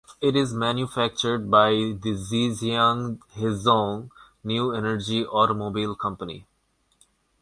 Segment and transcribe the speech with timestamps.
[0.19, 4.09] It is manufactured by the Zhejiang Hezhong
[4.43, 6.47] New Energy Automobile Company.